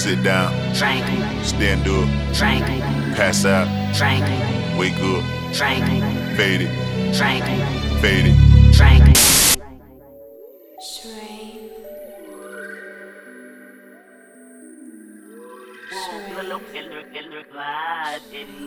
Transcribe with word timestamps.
shot. 0.00 0.16
Drink. 0.16 0.18
Sit 0.18 0.22
down. 0.22 0.52
Drink. 0.74 1.44
Stand 1.44 1.88
up. 1.88 2.08
Drink. 2.34 2.66
Pass 3.16 3.44
out. 3.44 3.68
Drink. 3.94 4.24
Wake 4.78 4.94
up. 4.94 5.24
Drink. 5.52 5.86
Fade 6.36 6.62
it. 6.62 7.16
Drink. 7.16 7.44
Fade 8.00 8.26
it. 8.26 8.36
Drink. 8.72 9.16
In 18.32 18.60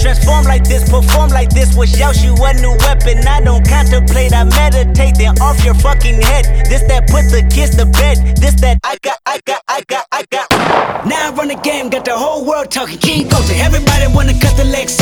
Transform 0.00 0.44
like 0.44 0.64
this, 0.64 0.88
perform 0.88 1.30
like 1.30 1.50
this, 1.50 1.76
wish 1.76 2.00
out 2.00 2.22
you 2.22 2.34
a 2.34 2.52
new 2.54 2.76
weapon. 2.84 3.26
I 3.26 3.40
don't 3.40 3.66
contemplate, 3.66 4.32
I 4.32 4.44
meditate, 4.44 5.16
then 5.16 5.38
off 5.40 5.64
your 5.64 5.74
fucking 5.74 6.20
head. 6.20 6.44
This 6.68 6.82
that 6.88 7.08
put 7.08 7.30
the 7.30 7.46
kids 7.52 7.76
to 7.76 7.86
bed. 7.86 8.36
This 8.36 8.54
that 8.60 8.78
I 8.84 8.98
got, 9.02 9.18
I 9.26 9.40
got, 9.44 9.62
I 9.68 9.82
got, 9.86 10.06
I 10.12 10.24
got. 10.30 10.50
Now 11.06 11.30
I 11.30 11.34
run 11.34 11.48
the 11.48 11.56
game, 11.56 11.90
got 11.90 12.04
the 12.04 12.16
whole 12.16 12.44
world 12.44 12.70
talking. 12.70 12.98
King 12.98 13.28
Kunta, 13.28 13.58
everybody 13.60 14.06
wanna 14.14 14.38
cut 14.38 14.56
the 14.56 14.64
legs 14.64 14.96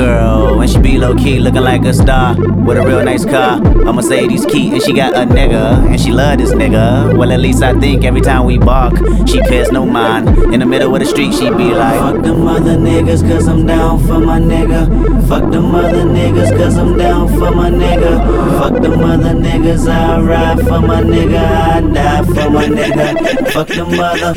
girl. 0.00 0.60
And 0.60 0.70
she 0.70 0.78
be 0.78 0.98
low 0.98 1.14
key, 1.14 1.38
looking 1.38 1.62
like 1.62 1.84
a 1.84 1.92
star. 1.92 2.34
With 2.66 2.78
a 2.78 2.82
real 2.86 3.02
nice 3.04 3.24
car. 3.24 3.60
A 3.88 3.92
Mercedes 3.92 4.46
key, 4.46 4.72
and 4.72 4.82
she 4.82 4.92
got 4.92 5.14
a 5.14 5.24
nigga. 5.26 5.86
And 5.90 6.00
she 6.00 6.12
love 6.12 6.38
this 6.38 6.52
nigga. 6.52 7.16
Well, 7.16 7.32
at 7.32 7.40
least 7.40 7.62
I 7.62 7.78
think 7.78 8.04
every 8.04 8.20
time 8.20 8.44
we 8.44 8.58
bark, 8.58 8.94
she 9.28 9.40
pays 9.42 9.70
no 9.70 9.84
mind. 9.84 10.28
In 10.54 10.60
the 10.60 10.66
middle 10.66 10.94
of 10.94 11.00
the 11.00 11.06
street, 11.06 11.32
she 11.34 11.50
be 11.50 11.74
like, 11.74 11.98
Fuck 12.00 12.22
them 12.22 12.46
other 12.46 12.76
niggas, 12.76 13.22
cause 13.28 13.46
I'm 13.48 13.66
down 13.66 13.98
for 14.06 14.20
my 14.20 14.38
nigga. 14.38 14.82
Fuck 15.28 15.50
them 15.50 15.74
other 15.74 16.04
niggas, 16.04 16.56
cause 16.56 16.76
I'm 16.76 16.96
down 16.96 17.28
for 17.28 17.50
my 17.50 17.70
nigga. 17.70 18.12
Fuck 18.58 18.82
them 18.82 19.00
other 19.00 19.34
niggas, 19.34 19.88
I 19.88 20.20
ride 20.20 20.60
for 20.60 20.80
my 20.80 21.02
nigga. 21.02 21.40
I 21.40 21.80
die 21.80 22.24
for 22.24 22.50
my 22.50 22.66
nigga. 22.66 23.52
Fuck 23.52 23.68
them 23.68 23.98
other. 23.98 24.34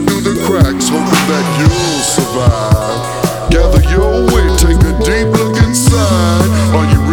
You'll 0.00 0.22
through 0.22 0.34
the 0.34 0.40
cracks, 0.46 0.88
hoping 0.88 1.26
that 1.28 1.46
you'll 1.58 2.02
survive. 2.02 3.50
Gather 3.50 3.82
your 3.90 4.24
wit, 4.32 4.58
take 4.58 4.78
a 4.78 4.92
deep 5.04 5.28
look 5.36 5.56
inside. 5.62 6.48
Are 6.74 6.86
you 6.92 7.09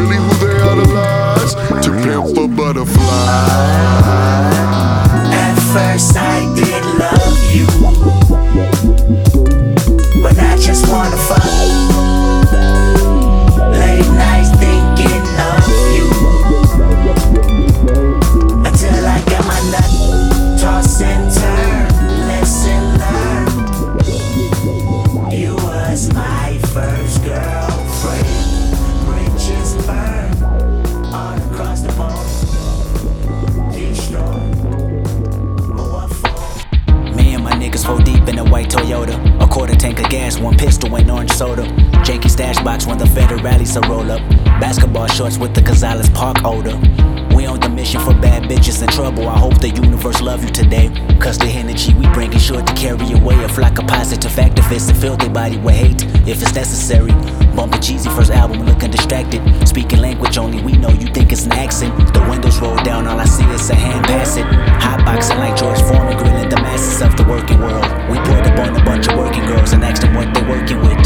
one 40.39 40.57
pistol, 40.57 40.95
and 40.95 41.09
orange 41.09 41.31
soda. 41.31 41.63
Janky 42.03 42.29
stash 42.29 42.61
box 42.63 42.85
when 42.85 42.97
the 42.97 43.05
federales 43.05 43.75
a 43.75 43.87
roll 43.87 44.11
up. 44.11 44.21
Basketball 44.59 45.07
shorts 45.07 45.37
with 45.37 45.53
the 45.53 45.61
Gonzalez 45.61 46.09
Park 46.09 46.37
odor. 46.43 47.16
On 47.47 47.57
the 47.61 47.69
mission 47.69 48.01
for 48.01 48.13
bad 48.13 48.43
bitches 48.43 48.81
in 48.81 48.89
trouble. 48.89 49.29
I 49.29 49.37
hope 49.37 49.61
the 49.61 49.69
universe 49.69 50.19
love 50.19 50.43
you 50.43 50.49
today. 50.49 50.89
Cause 51.17 51.37
the 51.37 51.47
energy 51.47 51.93
we 51.93 52.05
bring 52.11 52.33
is 52.33 52.43
sure 52.43 52.61
to 52.61 52.73
carry 52.73 53.13
away 53.13 53.41
a 53.41 53.47
flock 53.47 53.79
of 53.79 53.87
positive 53.87 54.31
activists 54.33 54.89
and 54.89 54.97
fill 54.97 55.15
their 55.15 55.29
body 55.29 55.55
with 55.55 55.75
hate 55.75 56.03
if 56.27 56.41
it's 56.41 56.53
necessary. 56.53 57.13
Bumping 57.55 57.79
cheesy 57.79 58.09
first 58.09 58.31
album, 58.31 58.65
looking 58.65 58.91
distracted. 58.91 59.41
Speaking 59.65 59.99
language 59.99 60.37
only 60.37 60.61
we 60.61 60.73
know 60.73 60.89
you 60.89 61.07
think 61.07 61.31
it's 61.31 61.45
an 61.45 61.53
accent. 61.53 61.95
The 62.13 62.19
windows 62.29 62.59
roll 62.59 62.75
down, 62.83 63.07
all 63.07 63.17
I 63.17 63.25
see 63.25 63.47
is 63.55 63.69
a 63.69 63.75
hand 63.75 64.05
pass 64.05 64.35
it. 64.35 64.45
Hotboxing 64.83 65.39
like 65.39 65.55
George 65.55 65.81
Foreman, 65.83 66.17
grilling 66.17 66.49
the 66.49 66.57
masses 66.57 67.01
of 67.01 67.15
the 67.15 67.23
working 67.23 67.61
world. 67.61 67.87
We 68.11 68.19
poured 68.27 68.45
up 68.45 68.59
on 68.59 68.75
a 68.75 68.83
bunch 68.83 69.07
of 69.07 69.17
working 69.17 69.45
girls 69.45 69.71
and 69.71 69.85
asked 69.85 70.01
them 70.01 70.15
what 70.15 70.33
they're 70.33 70.49
working 70.49 70.81
with. 70.81 70.99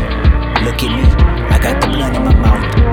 Look 0.66 0.82
at 0.82 0.90
me, 0.90 1.06
I 1.54 1.60
got 1.62 1.80
the 1.82 1.88
blunt 1.88 2.16
in 2.16 2.24
my 2.24 2.34
mouth. 2.34 2.91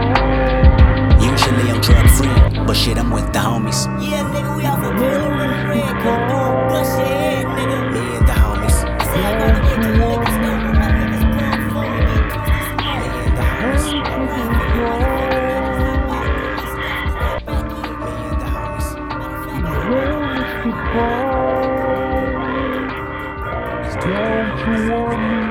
Six 24.00 24.11
and 24.12 24.93
I'm 24.93 25.48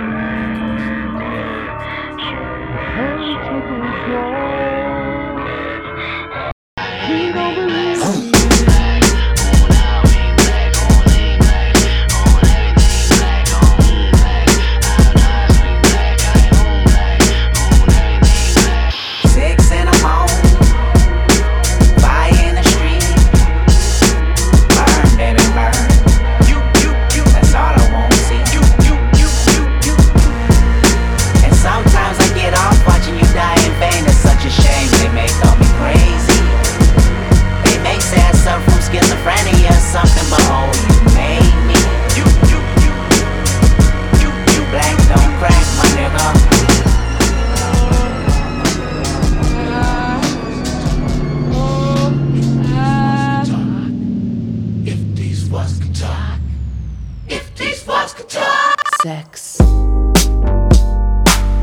Sex. 59.04 59.58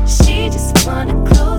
She 0.07 0.47
just 0.49 0.87
wanna 0.87 1.13
close 1.29 1.54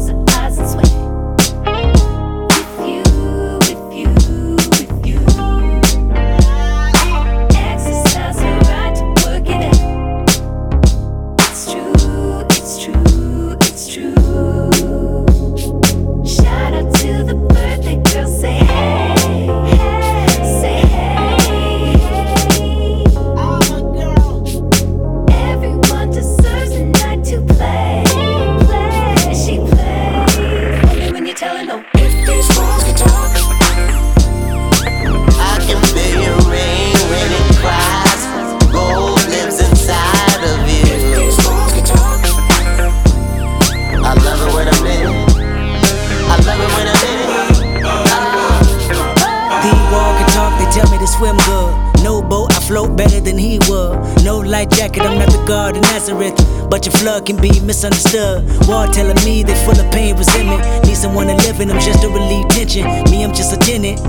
God 55.47 55.77
of 55.77 55.83
Nazareth. 55.83 56.35
But 56.69 56.85
your 56.85 56.93
flood 56.93 57.25
can 57.25 57.37
be 57.37 57.61
misunderstood. 57.61 58.45
Wall 58.67 58.89
telling 58.89 59.17
me 59.25 59.45
they 59.45 59.55
full 59.65 59.79
of 59.79 59.91
pain, 59.93 60.17
resentment. 60.17 60.85
Need 60.85 60.97
someone 60.97 61.29
to 61.29 61.35
live 61.35 61.61
in 61.61 61.69
them 61.69 61.79
just 61.79 62.03
to 62.03 62.09
relieve 62.09 62.49
tension. 62.49 62.85
Me, 63.11 63.25
I'm 63.25 63.33
just 63.33 63.55
a 63.55 63.57
tenant. 63.57 64.01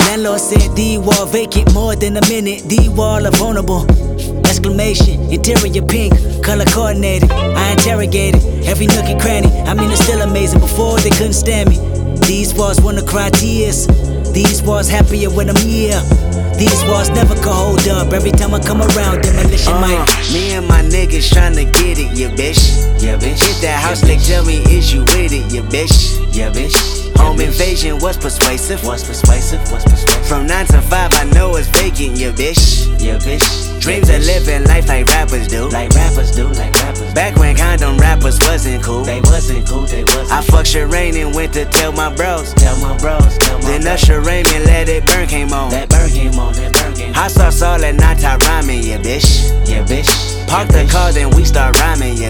Landlord 0.00 0.40
said 0.40 0.74
the 0.76 0.98
wall 0.98 1.26
vacant 1.26 1.72
more 1.72 1.94
than 1.94 2.16
a 2.16 2.20
minute. 2.28 2.64
The 2.68 2.88
wall 2.90 3.26
are 3.26 3.30
vulnerable. 3.30 3.86
Exclamation, 4.44 5.20
interior 5.32 5.82
pink, 5.86 6.12
color 6.42 6.64
coordinated. 6.66 7.30
I 7.30 7.72
interrogated 7.72 8.42
every 8.66 8.86
nook 8.86 9.06
and 9.06 9.20
cranny. 9.20 9.48
I 9.62 9.74
mean, 9.74 9.90
it's 9.90 10.02
still 10.02 10.20
amazing. 10.22 10.60
Before 10.60 10.98
they 10.98 11.10
couldn't 11.10 11.34
stand 11.34 11.70
me. 11.70 11.78
These 12.26 12.54
walls 12.54 12.80
wanna 12.80 13.02
cry 13.06 13.30
tears. 13.30 13.86
These 14.34 14.62
walls 14.62 14.88
happier 14.88 15.30
when 15.30 15.48
I'm 15.48 15.56
here. 15.56 16.00
These 16.58 16.84
walls 16.84 17.08
never 17.10 17.34
can 17.34 17.52
hold 17.52 17.86
up. 17.88 18.12
Every 18.12 18.30
time 18.32 18.52
I 18.54 18.60
come 18.60 18.82
around, 18.82 19.22
demolition 19.22 19.72
Uh, 19.72 19.80
might. 19.80 20.32
me 20.32 20.52
and 20.52 20.66
my 20.66 20.82
niggas 20.82 21.30
tryna 21.30 21.70
get 21.72 21.98
it, 21.98 22.10
yeah, 22.18 22.28
bitch. 22.30 22.60
Yeah, 23.00 23.16
bitch. 23.16 23.42
Hit 23.42 23.60
that 23.62 23.80
house, 23.80 24.00
they 24.00 24.16
tell 24.18 24.44
me, 24.44 24.58
is 24.70 24.92
you 24.92 25.02
with 25.14 25.32
it, 25.32 25.46
yeah, 25.52 25.62
bitch. 25.62 26.18
Yeah, 26.34 26.50
bitch. 26.50 26.74
Home 27.18 27.40
invasion 27.40 27.98
was 28.00 28.16
persuasive. 28.16 28.84
Was 28.84 29.04
persuasive, 29.04 29.60
was 29.70 29.84
persuasive. 29.84 30.26
From 30.26 30.46
9 30.46 30.66
to 30.66 30.80
5, 30.82 31.14
I 31.14 31.24
know 31.32 31.54
it's 31.56 31.68
vacant, 31.94 32.18
yeah, 32.18 32.32
bitch. 32.32 33.00
Yeah, 33.00 33.18
bitch. 33.18 33.80
Dreams 33.80 34.08
of 34.08 34.24
living 34.24 34.64
life 34.64 34.88
like 34.88 35.06
rappers 35.08 35.46
do. 35.48 35.68
Like 35.68 35.90
rappers 35.90 36.30
do, 36.30 36.48
like 36.48 36.74
wrappers. 36.74 37.12
Back 37.14 37.36
when 37.36 37.56
condom 37.56 37.98
rappers 37.98 38.38
wasn't 38.40 38.82
cool. 38.82 39.04
They 39.04 39.20
wasn't 39.20 39.66
cool, 39.68 39.82
they 39.82 40.04
wasn't. 40.04 40.32
I 40.32 40.40
fucked 40.42 40.68
Sherane 40.68 41.14
and 41.14 41.34
went 41.34 41.52
to 41.54 41.64
tell 41.66 41.92
my 41.92 42.14
bros. 42.14 42.54
Tell 42.54 42.76
my 42.80 42.96
bros, 42.98 43.36
tell 43.38 43.58
my 43.58 43.64
Then 43.78 43.86
Usher 43.86 44.20
Raymond 44.20 44.64
let 44.64 44.88
it 44.88 45.06
burn 45.06 45.26
came 45.26 45.52
on. 45.52 45.70
That 45.70 45.88
burn 45.88 46.10
came 46.10 46.38
on, 46.38 46.54
that 46.54 46.72
burn 46.72 46.94
came 46.94 47.08
on. 47.08 47.14
Hot 47.14 47.30
sauce 47.30 47.62
all 47.62 47.78
that 47.78 47.94
night, 47.94 48.24
I 48.24 48.36
rhyming, 48.36 48.82
yeah, 48.82 48.98
bitch. 48.98 49.50
Yeah, 49.68 49.84
bitch. 49.84 50.10
Park 50.48 50.68
the 50.68 50.86
car, 50.90 51.12
then 51.12 51.30
we 51.30 51.44
start 51.44 51.78
rhyming, 51.80 52.16
yeah, 52.16 52.23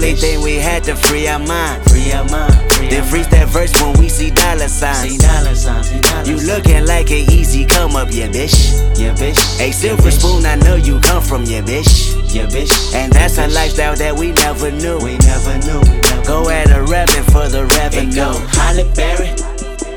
only 0.00 0.14
thing 0.14 0.40
we 0.40 0.56
had 0.56 0.82
to 0.82 0.96
free 0.96 1.28
our 1.28 1.38
mind. 1.38 1.84
Free 1.90 2.10
our 2.12 2.24
mind. 2.30 2.54
Then 2.88 3.04
freeze 3.04 3.28
that 3.28 3.48
verse 3.48 3.70
when 3.82 3.92
we 4.00 4.08
see 4.08 4.30
dollar 4.30 4.68
signs. 4.68 5.10
See 5.10 5.18
dollar 5.18 5.54
signs. 5.54 5.90
See 5.90 6.00
dollar 6.00 6.24
you 6.24 6.36
looking 6.46 6.86
like 6.86 7.10
an 7.10 7.30
easy 7.30 7.66
come 7.66 7.96
up, 7.96 8.08
yeah, 8.10 8.28
bitch. 8.28 8.72
Yeah, 8.98 9.12
bitch. 9.12 9.36
A 9.60 9.70
silver 9.70 10.10
spoon, 10.10 10.46
I 10.46 10.54
know 10.54 10.76
you 10.76 11.00
come 11.00 11.22
from, 11.22 11.44
yeah, 11.44 11.60
bitch. 11.60 12.16
Yeah, 12.34 12.46
bitch. 12.46 12.72
And 12.94 13.12
that's 13.12 13.36
a 13.36 13.48
lifestyle 13.48 13.94
that 13.96 14.16
we 14.16 14.32
never 14.32 14.70
knew. 14.70 14.96
We 15.04 15.18
never 15.18 15.58
knew. 15.68 15.80
We 15.84 16.00
never 16.00 16.24
go 16.24 16.48
at 16.48 16.70
a 16.70 16.82
revenue 16.82 17.24
for 17.24 17.48
the 17.48 17.66
revenue. 17.76 18.14
Go 18.14 18.32
Halle 18.56 18.88
Berry 18.96 19.28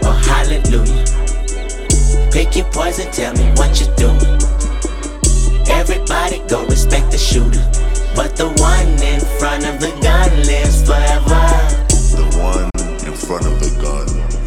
or 0.04 0.16
Hallelujah. 0.28 1.06
Pick 2.30 2.58
your 2.58 2.66
poison, 2.76 3.10
tell 3.14 3.32
me 3.36 3.48
what 3.56 3.80
you 3.80 3.88
doing. 3.96 4.20
Everybody 5.72 6.44
go 6.50 6.66
respect 6.66 7.10
the 7.12 7.18
shooter. 7.18 7.64
But 8.16 8.36
the 8.36 8.50
one 8.62 8.88
in 9.02 9.20
front 9.40 9.66
of 9.66 9.80
the 9.80 9.90
gun 10.02 10.30
lives 10.46 10.84
forever. 10.86 11.44
The 12.16 12.28
one 12.38 12.70
in 13.08 13.16
front 13.18 13.46
of 13.46 13.60
the 13.60 13.72
gun. 13.82 14.43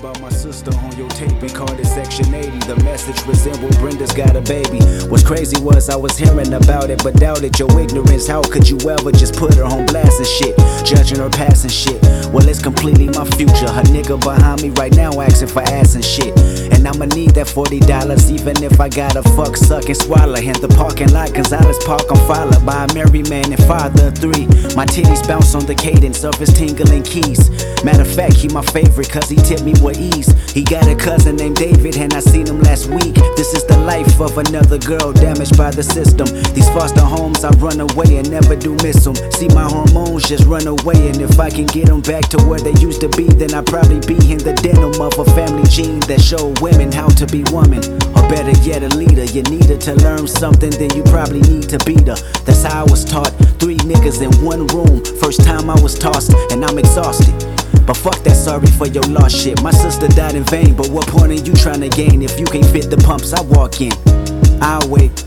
About 0.00 0.20
my 0.22 0.30
sister 0.30 0.74
on 0.78 0.96
your 0.96 1.08
tape 1.10 1.42
and 1.42 1.54
called 1.54 1.78
it 1.78 1.84
Section 1.84 2.32
80. 2.32 2.48
The 2.60 2.76
message 2.84 3.20
resembled 3.26 3.76
Brenda's 3.76 4.12
got 4.12 4.34
a 4.34 4.40
baby. 4.40 4.80
What's 5.10 5.22
crazy 5.22 5.60
was 5.60 5.90
I 5.90 5.96
was 5.96 6.16
hearing 6.16 6.54
about 6.54 6.88
it, 6.88 7.02
but 7.02 7.16
doubted 7.16 7.58
your 7.58 7.68
ignorance. 7.78 8.26
How 8.26 8.40
could 8.42 8.66
you 8.66 8.78
ever 8.88 9.12
just 9.12 9.36
put 9.36 9.54
her 9.56 9.64
on 9.64 9.84
blast 9.86 10.16
and 10.16 10.26
shit? 10.26 10.56
Judging 10.86 11.18
her 11.18 11.28
past 11.28 11.64
and 11.64 11.72
shit. 11.72 12.00
Well, 12.32 12.48
it's 12.48 12.62
completely 12.62 13.08
my 13.08 13.26
future. 13.36 13.68
Her 13.68 13.84
nigga 13.92 14.16
behind 14.18 14.62
me 14.62 14.70
right 14.70 14.94
now 14.96 15.20
asking 15.20 15.48
for 15.48 15.60
ass 15.68 15.94
and 15.94 16.04
shit. 16.04 16.32
And 16.72 16.88
I'ma 16.88 17.04
need 17.12 17.36
that 17.36 17.46
$40 17.46 18.30
even 18.32 18.62
if 18.62 18.80
I 18.80 18.88
gotta 18.88 19.22
fuck, 19.36 19.54
suck, 19.54 19.84
and 19.86 19.96
swallow. 19.96 20.40
In 20.40 20.56
the 20.64 20.72
parking 20.80 21.12
lot, 21.12 21.34
Gonzalez 21.34 21.76
Park, 21.84 22.08
I'm 22.08 22.16
followed 22.26 22.64
by 22.64 22.84
a 22.84 22.94
married 22.94 23.28
man 23.28 23.52
and 23.52 23.62
father 23.64 24.08
of 24.08 24.16
three. 24.16 24.46
My 24.72 24.86
titties 24.86 25.26
bounce 25.28 25.54
on 25.54 25.66
the 25.66 25.74
cadence 25.74 26.24
of 26.24 26.36
his 26.36 26.54
tingling 26.54 27.02
keys. 27.02 27.50
Matter 27.84 28.02
of 28.02 28.14
fact, 28.14 28.34
he 28.34 28.48
my 28.48 28.62
favorite 28.62 29.10
cause 29.10 29.28
he 29.28 29.36
tipped 29.36 29.64
me 29.64 29.72
with 29.82 29.89
ease. 29.92 30.30
He 30.52 30.64
got 30.64 30.86
a 30.88 30.94
cousin 30.94 31.36
named 31.36 31.56
David 31.56 31.96
and 31.96 32.12
I 32.14 32.20
seen 32.20 32.46
him 32.46 32.60
last 32.60 32.86
week. 32.88 33.14
This 33.36 33.54
is 33.54 33.64
the 33.64 33.78
life 33.78 34.20
of 34.20 34.36
another 34.38 34.78
girl 34.78 35.12
damaged 35.12 35.56
by 35.56 35.70
the 35.70 35.82
system. 35.82 36.26
These 36.54 36.68
foster 36.70 37.00
homes, 37.00 37.44
I 37.44 37.50
run 37.56 37.80
away 37.80 38.18
and 38.18 38.30
never 38.30 38.56
do 38.56 38.74
miss 38.82 39.04
them. 39.04 39.14
See 39.32 39.48
my 39.48 39.64
hormones 39.64 40.28
just 40.28 40.44
run 40.46 40.66
away 40.66 41.08
and 41.08 41.20
if 41.20 41.38
I 41.38 41.50
can 41.50 41.66
get 41.66 41.86
them 41.86 42.00
back 42.00 42.28
to 42.30 42.38
where 42.44 42.60
they 42.60 42.74
used 42.80 43.00
to 43.02 43.08
be, 43.10 43.26
then 43.28 43.54
I'd 43.54 43.66
probably 43.66 44.00
be 44.00 44.18
in 44.32 44.38
the 44.38 44.54
denim 44.62 45.00
of 45.00 45.18
a 45.18 45.24
family 45.36 45.68
gene 45.68 46.00
that 46.10 46.20
show 46.20 46.52
women 46.60 46.92
how 46.92 47.08
to 47.08 47.26
be 47.26 47.44
woman. 47.50 47.80
Or 48.16 48.28
better 48.28 48.56
yet, 48.62 48.82
a 48.82 48.88
leader. 48.96 49.24
You 49.24 49.42
needed 49.44 49.80
to 49.82 49.94
learn 49.94 50.26
something, 50.26 50.70
then 50.70 50.94
you 50.94 51.02
probably 51.04 51.40
need 51.42 51.68
to 51.70 51.78
beat 51.84 52.06
her. 52.06 52.16
That's 52.44 52.62
how 52.62 52.86
I 52.86 52.90
was 52.90 53.04
taught. 53.04 53.30
Three 53.58 53.78
niggas 53.78 54.22
in 54.22 54.32
one 54.44 54.66
room. 54.68 55.04
First 55.20 55.44
time 55.44 55.70
I 55.70 55.80
was 55.80 55.98
tossed, 55.98 56.32
and 56.52 56.64
I'm 56.64 56.78
exhausted. 56.78 57.49
But 57.90 57.96
fuck 57.96 58.22
that 58.22 58.36
sorry 58.36 58.68
for 58.78 58.86
your 58.86 59.02
lost 59.10 59.36
shit. 59.36 59.60
My 59.64 59.72
sister 59.72 60.06
died 60.06 60.36
in 60.36 60.44
vain, 60.44 60.76
but 60.76 60.88
what 60.90 61.08
point 61.08 61.32
are 61.32 61.42
you 61.42 61.52
trying 61.54 61.80
to 61.80 61.88
gain 61.88 62.22
if 62.22 62.38
you 62.38 62.46
can't 62.46 62.64
fit 62.66 62.88
the 62.88 62.96
pumps 62.96 63.32
I 63.32 63.40
walk 63.42 63.80
in? 63.80 63.90
I'll 64.62 64.88
wait. 64.88 65.24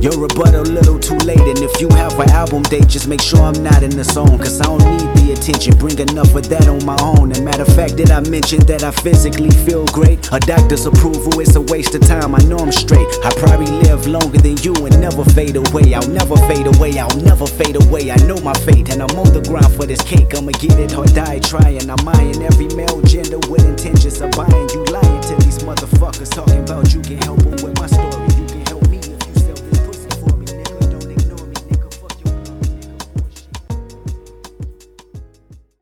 Your 0.00 0.16
rebuttal 0.16 0.62
a 0.62 0.72
little 0.72 0.98
too 0.98 1.18
late, 1.28 1.44
and 1.44 1.58
if 1.58 1.78
you 1.78 1.86
have 1.90 2.18
an 2.18 2.30
album 2.30 2.62
date, 2.62 2.88
just 2.88 3.06
make 3.06 3.20
sure 3.20 3.40
I'm 3.40 3.62
not 3.62 3.82
in 3.82 3.90
the 3.90 4.02
zone. 4.02 4.38
Cause 4.38 4.58
I 4.58 4.64
don't 4.64 4.80
need 4.80 5.12
the 5.20 5.32
attention, 5.36 5.76
bring 5.76 5.98
enough 5.98 6.34
of 6.34 6.48
that 6.48 6.68
on 6.68 6.82
my 6.86 6.96
own. 7.04 7.32
And 7.32 7.44
matter 7.44 7.68
of 7.68 7.74
fact, 7.76 7.96
did 7.96 8.10
I 8.10 8.20
mention 8.20 8.60
that 8.64 8.82
I 8.82 8.92
physically 8.92 9.50
feel 9.68 9.84
great? 9.92 10.32
A 10.32 10.40
doctor's 10.40 10.86
approval 10.86 11.38
is 11.40 11.54
a 11.54 11.60
waste 11.60 11.94
of 11.94 12.00
time, 12.08 12.34
I 12.34 12.40
know 12.48 12.56
I'm 12.56 12.72
straight. 12.72 13.06
I 13.24 13.30
probably 13.36 13.68
live 13.84 14.06
longer 14.06 14.38
than 14.38 14.56
you 14.64 14.72
and 14.86 14.98
never 15.04 15.22
fade 15.36 15.56
away. 15.56 15.92
I'll 15.92 16.08
never 16.08 16.36
fade 16.48 16.64
away, 16.64 16.96
I'll 16.98 17.20
never 17.20 17.46
fade 17.46 17.76
away. 17.76 18.10
I 18.10 18.16
know 18.24 18.40
my 18.40 18.54
fate, 18.64 18.88
and 18.88 19.02
I'm 19.02 19.12
on 19.20 19.36
the 19.36 19.44
ground 19.44 19.76
for 19.76 19.84
this 19.84 20.00
cake. 20.00 20.32
I'ma 20.32 20.52
get 20.64 20.80
it 20.80 20.96
or 20.96 21.04
die 21.12 21.40
trying. 21.40 21.90
I'm 21.90 22.08
eyeing 22.08 22.40
every 22.40 22.72
male 22.72 23.02
gender 23.02 23.36
with 23.52 23.68
intentions 23.68 24.22
of 24.22 24.30
buying. 24.32 24.68
You 24.72 24.80
lying 24.88 25.20
to 25.28 25.36
these 25.44 25.60
motherfuckers 25.60 26.32
talking 26.32 26.64
about 26.64 26.88
you 26.94 27.04
can 27.04 27.18
help 27.20 27.44
'em 27.44 27.60
with 27.60 27.76
my 27.76 27.86
story. 27.86 28.09